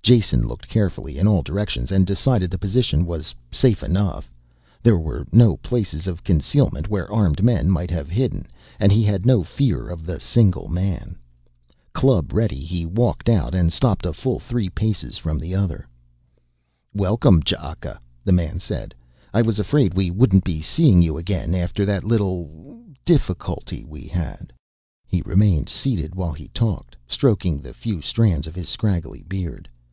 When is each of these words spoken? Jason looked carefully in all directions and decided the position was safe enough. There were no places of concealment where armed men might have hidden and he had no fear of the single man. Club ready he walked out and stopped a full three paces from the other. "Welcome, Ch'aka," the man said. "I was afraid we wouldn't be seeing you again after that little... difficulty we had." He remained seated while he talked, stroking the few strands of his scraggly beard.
Jason 0.00 0.48
looked 0.48 0.66
carefully 0.66 1.18
in 1.18 1.28
all 1.28 1.42
directions 1.42 1.92
and 1.92 2.06
decided 2.06 2.50
the 2.50 2.56
position 2.56 3.04
was 3.04 3.34
safe 3.52 3.82
enough. 3.84 4.32
There 4.82 4.96
were 4.98 5.26
no 5.32 5.58
places 5.58 6.06
of 6.06 6.24
concealment 6.24 6.88
where 6.88 7.12
armed 7.12 7.42
men 7.44 7.70
might 7.70 7.90
have 7.90 8.08
hidden 8.08 8.46
and 8.80 8.90
he 8.90 9.02
had 9.02 9.26
no 9.26 9.42
fear 9.42 9.86
of 9.90 10.06
the 10.06 10.18
single 10.18 10.66
man. 10.70 11.18
Club 11.92 12.32
ready 12.32 12.58
he 12.64 12.86
walked 12.86 13.28
out 13.28 13.54
and 13.54 13.70
stopped 13.70 14.06
a 14.06 14.14
full 14.14 14.38
three 14.40 14.70
paces 14.70 15.18
from 15.18 15.38
the 15.38 15.54
other. 15.54 15.86
"Welcome, 16.94 17.42
Ch'aka," 17.42 18.00
the 18.24 18.32
man 18.32 18.58
said. 18.58 18.94
"I 19.34 19.42
was 19.42 19.58
afraid 19.58 19.92
we 19.92 20.10
wouldn't 20.10 20.44
be 20.44 20.62
seeing 20.62 21.02
you 21.02 21.18
again 21.18 21.54
after 21.54 21.84
that 21.84 22.02
little... 22.04 22.80
difficulty 23.04 23.84
we 23.84 24.06
had." 24.06 24.54
He 25.06 25.20
remained 25.26 25.68
seated 25.68 26.14
while 26.14 26.32
he 26.32 26.48
talked, 26.54 26.96
stroking 27.06 27.58
the 27.60 27.74
few 27.74 28.00
strands 28.00 28.46
of 28.46 28.54
his 28.54 28.70
scraggly 28.70 29.22
beard. 29.24 29.68